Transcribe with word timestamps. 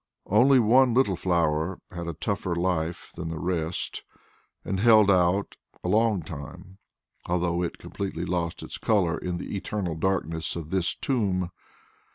Only 0.25 0.57
one 0.57 0.95
little 0.95 1.15
flower 1.15 1.79
had 1.91 2.07
a 2.07 2.15
tougher 2.15 2.55
life 2.55 3.11
than 3.13 3.29
the 3.29 3.37
rest 3.37 4.01
and 4.65 4.79
held 4.79 5.11
out 5.11 5.57
a 5.83 5.87
long 5.87 6.23
time, 6.23 6.79
although 7.27 7.61
it 7.61 7.77
completely 7.77 8.25
lost 8.25 8.63
its 8.63 8.79
colour 8.79 9.15
in 9.15 9.37
the 9.37 9.55
eternal 9.55 9.93
darkness 9.93 10.55
of 10.55 10.71
this 10.71 10.95
tomb. 10.95 11.51